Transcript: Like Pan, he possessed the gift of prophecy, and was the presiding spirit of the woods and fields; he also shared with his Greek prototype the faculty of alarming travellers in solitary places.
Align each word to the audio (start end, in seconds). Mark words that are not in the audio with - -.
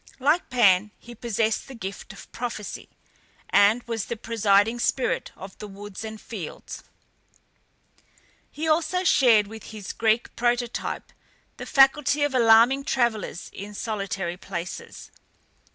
Like 0.17 0.49
Pan, 0.49 0.89
he 0.97 1.13
possessed 1.13 1.67
the 1.67 1.75
gift 1.75 2.11
of 2.11 2.31
prophecy, 2.31 2.89
and 3.51 3.83
was 3.83 4.05
the 4.05 4.17
presiding 4.17 4.79
spirit 4.79 5.31
of 5.35 5.55
the 5.59 5.67
woods 5.67 6.03
and 6.03 6.19
fields; 6.19 6.81
he 8.49 8.67
also 8.67 9.03
shared 9.03 9.45
with 9.45 9.65
his 9.65 9.93
Greek 9.93 10.35
prototype 10.35 11.11
the 11.57 11.67
faculty 11.67 12.23
of 12.23 12.33
alarming 12.33 12.83
travellers 12.83 13.51
in 13.53 13.75
solitary 13.75 14.37
places. 14.37 15.11